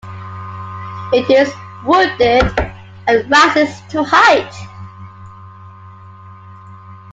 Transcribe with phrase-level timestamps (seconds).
[1.13, 1.53] It is
[1.85, 2.59] wooded,
[3.07, 4.49] and rises to height.